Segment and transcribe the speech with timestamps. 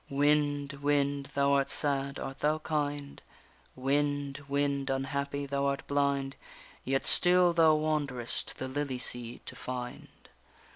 [0.09, 1.27] _Wind, wind!
[1.35, 3.21] thou art sad, art thou kind?
[3.75, 5.45] Wind, wind, unhappy!
[5.45, 6.35] thou art blind,
[6.83, 10.07] Yet still thou wanderest the lily seed to find.